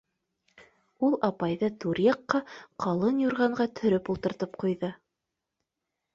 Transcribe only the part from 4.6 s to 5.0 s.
ҡуйҙы